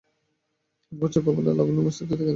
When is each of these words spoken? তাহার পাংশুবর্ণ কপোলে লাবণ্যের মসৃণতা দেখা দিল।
তাহার 0.91 0.99
পাংশুবর্ণ 1.01 1.25
কপোলে 1.27 1.49
লাবণ্যের 1.49 1.85
মসৃণতা 1.87 2.09
দেখা 2.09 2.19
দিল। 2.19 2.29